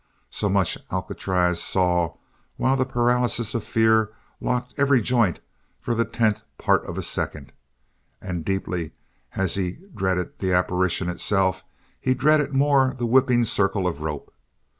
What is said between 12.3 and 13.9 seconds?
more the whipping circle